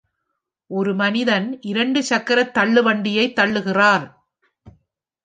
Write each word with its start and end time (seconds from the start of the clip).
ஒரு 0.71 0.93
மனிதன் 0.93 1.59
இரண்டு 1.63 1.99
சக்கரத் 2.09 2.53
தள்ளுவண்டியைத் 2.57 3.37
தள்ளுகிறார் 3.39 4.07